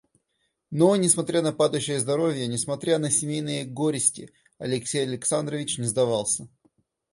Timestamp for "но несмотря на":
0.71-1.53